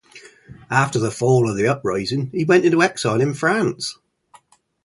After 0.71 0.97
the 0.97 1.11
fall 1.11 1.47
of 1.47 1.57
the 1.57 1.67
uprising 1.67 2.31
he 2.33 2.43
went 2.43 2.65
into 2.65 2.81
exile 2.81 3.21
in 3.21 3.35
France. 3.35 3.99